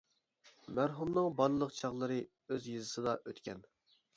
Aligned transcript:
مەرھۇمنىڭ 0.77 1.27
بالىلىق 1.41 1.75
چاغلىرى 1.81 2.17
ئۆز 2.49 2.67
يېزىسىدا 2.73 3.15
ئۆتكەن. 3.21 3.63